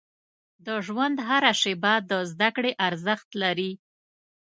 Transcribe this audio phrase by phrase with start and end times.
[0.65, 3.71] •د ژوند هره شیبه د زده کړې ارزښت لري.